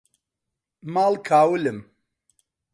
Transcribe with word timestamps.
ماڵ 0.93 1.13
کاولم 1.27 1.79